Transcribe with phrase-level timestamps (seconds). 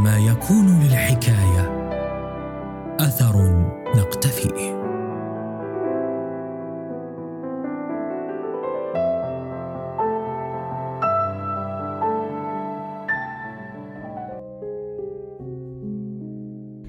[0.00, 1.90] عندما يكون للحكاية
[3.00, 3.64] أثر
[3.96, 4.80] نقتفيه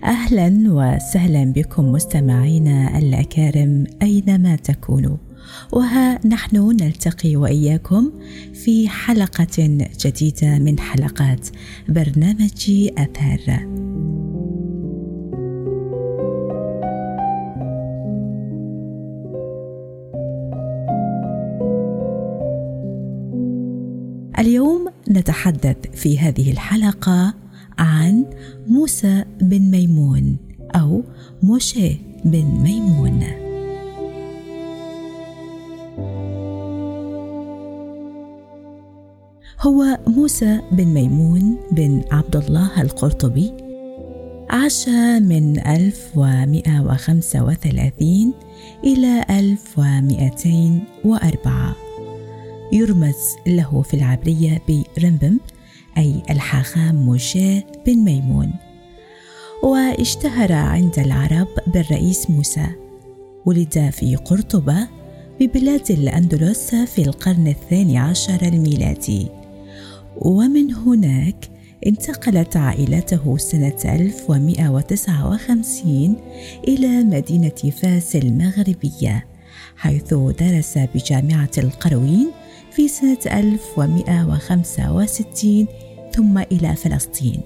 [0.03, 5.17] أهلا وسهلا بكم مستمعينا الأكارم أينما تكونوا.
[5.71, 8.11] وها نحن نلتقي وإياكم
[8.53, 11.49] في حلقة جديدة من حلقات
[11.89, 13.67] برنامج آثار.
[24.39, 27.33] اليوم نتحدث في هذه الحلقة
[27.79, 28.25] عن
[28.67, 30.37] موسى بن ميمون
[30.75, 31.03] أو
[31.43, 33.50] موشي بن ميمون.
[39.61, 43.53] هو موسى بن ميمون بن عبد الله القرطبي
[44.49, 48.33] عاش من 1135
[48.83, 51.75] إلى 1204
[52.73, 55.39] يرمز له في العبرية برمبم
[55.97, 58.53] أي الحاخام موشي بن ميمون.
[59.63, 62.65] واشتهر عند العرب بالرئيس موسى.
[63.45, 64.87] ولد في قرطبة
[65.39, 69.40] ببلاد الأندلس في القرن الثاني عشر الميلادي.
[70.17, 71.49] ومن هناك
[71.87, 76.15] انتقلت عائلته سنة 1159
[76.67, 79.25] إلى مدينة فاس المغربية
[79.77, 82.31] حيث درس بجامعة القرويين
[82.71, 85.67] في سنة 1165
[86.15, 87.41] ثم إلى فلسطين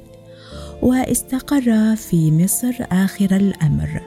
[0.82, 4.02] واستقر في مصر آخر الأمر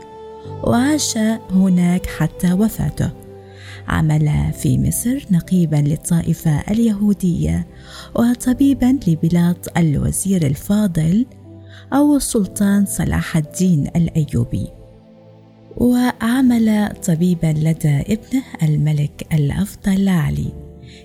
[0.64, 1.18] وعاش
[1.50, 3.27] هناك حتى وفاته.
[3.88, 7.66] عمل في مصر نقيبا للطائفة اليهودية
[8.14, 11.26] وطبيبا لبلاد الوزير الفاضل
[11.92, 14.66] أو السلطان صلاح الدين الأيوبي.
[15.76, 20.52] وعمل طبيبا لدى ابنه الملك الأفضل علي.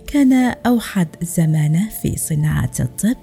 [0.07, 0.33] كان
[0.65, 3.17] أوحد زمانه في صناعة الطب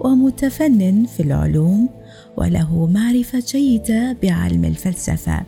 [0.00, 1.88] ومتفنن في العلوم
[2.36, 5.42] وله معرفة جيدة بعلم الفلسفة.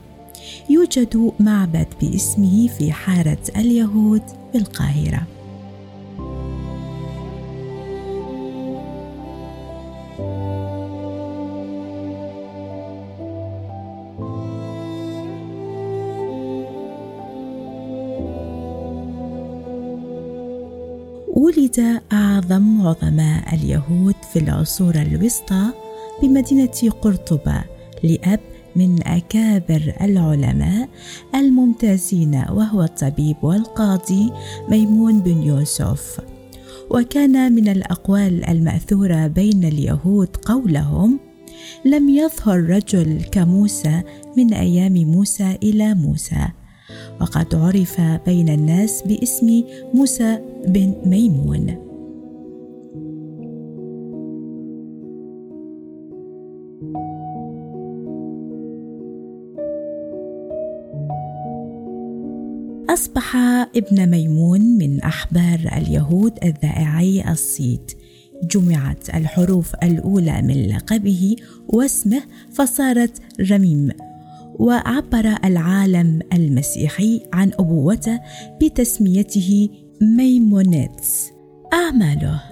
[0.71, 4.23] يوجد معبد باسمه في حارة اليهود
[4.55, 5.27] بالقاهرة
[21.37, 25.73] ولد أعظم عظماء اليهود في العصور الوسطى
[26.23, 27.65] بمدينة قرطبة
[28.03, 28.41] لأب
[28.77, 30.89] من أكابر العلماء
[31.35, 34.33] الممتازين وهو الطبيب والقاضي
[34.69, 36.21] ميمون بن يوسف.
[36.91, 41.21] وكان من الأقوال المأثورة بين اليهود قولهم
[41.85, 44.03] لم يظهر رجل كموسى
[44.37, 46.49] من أيام موسى إلى موسى
[47.21, 51.82] وقد عرف بين الناس باسم موسى بن ميمون.
[62.93, 63.37] أصبح
[63.77, 67.93] ابن ميمون من أحبار اليهود الذائعي الصيت.
[68.51, 71.37] جمعت الحروف الأولى من لقبه
[71.69, 72.23] واسمه
[72.53, 73.89] فصارت رميم
[74.59, 78.21] وعبر العالم المسيحي عن أبوته
[78.63, 79.69] بتسميته
[80.03, 81.31] ميمونيتس.
[81.73, 82.52] أعماله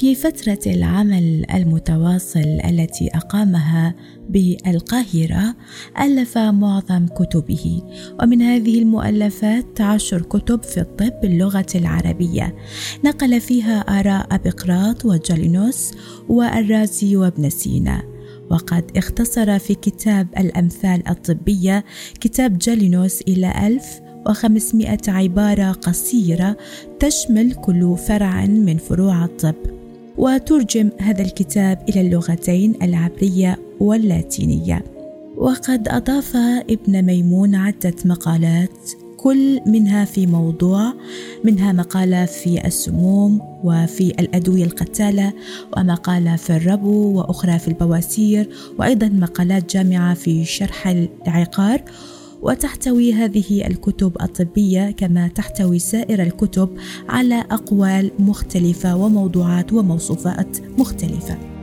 [0.00, 3.94] في فترة العمل المتواصل التي أقامها
[4.28, 5.54] بالقاهرة
[6.00, 7.82] ألف معظم كتبه.
[8.22, 12.56] ومن هذه المؤلفات عشر كتب في الطب باللغة العربية.
[13.04, 15.90] نقل فيها آراء أبقراط وجالينوس
[16.28, 18.02] والرازي وابن سينا.
[18.50, 21.84] وقد اختصر في كتاب الأمثال الطبية
[22.20, 26.56] كتاب جالينوس إلى ألف وخمسمائة عبارة قصيرة
[27.00, 29.79] تشمل كل فرع من فروع الطب.
[30.20, 34.84] وترجم هذا الكتاب إلى اللغتين العبرية واللاتينية.
[35.36, 36.36] وقد أضاف
[36.70, 40.92] ابن ميمون عدة مقالات كل منها في موضوع
[41.44, 45.32] منها مقالة في السموم وفي الأدوية القتالة
[45.76, 50.88] ومقالة في الربو وأخرى في البواسير وأيضا مقالات جامعة في شرح
[51.26, 51.82] العقار.
[52.42, 56.68] وتحتوي هذه الكتب الطبية كما تحتوي سائر الكتب
[57.08, 61.59] على أقوال مختلفة وموضوعات وموصوفات مختلفة.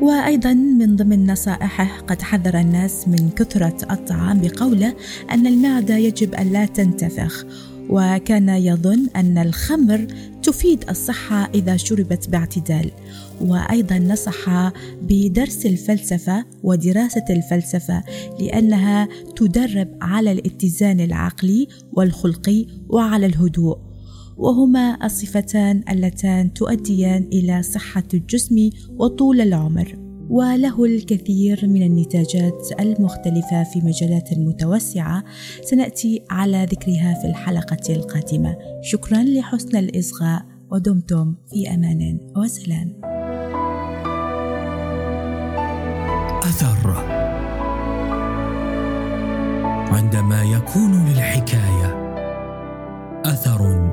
[0.00, 4.94] وأيضا من ضمن نصائحه قد حذر الناس من كثرة الطعام بقوله
[5.30, 7.44] أن المعدة يجب أن لا تنتفخ
[7.88, 10.06] وكان يظن أن الخمر
[10.42, 12.90] تفيد الصحة إذا شربت باعتدال.
[13.40, 14.70] وأيضا نصح
[15.02, 18.02] بدرس الفلسفة ودراسة الفلسفة
[18.40, 23.87] لأنها تدرب على الاتزان العقلي والخلقي وعلى الهدوء.
[24.38, 33.80] وهما الصفتان اللتان تؤديان إلى صحة الجسم وطول العمر وله الكثير من النتاجات المختلفة في
[33.80, 35.24] مجالات متوسعه
[35.62, 38.56] سنأتي على ذكرها في الحلقة القادمة.
[38.82, 43.00] شكرا لحسن الإصغاء ودمتم في أمان وسلام.
[46.42, 46.90] أثر.
[49.92, 52.08] عندما يكون للحكاية
[53.24, 53.58] أثر.
[53.58, 53.87] نقتفيه